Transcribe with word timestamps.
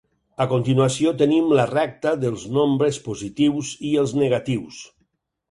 A 0.43 0.45
continuació 0.51 1.11
tenim 1.19 1.51
la 1.59 1.65
recta 1.71 2.13
dels 2.23 2.47
nombres 2.57 2.99
positius 3.11 3.75
i 3.93 3.93
els 4.07 4.17
negatius. 4.25 4.83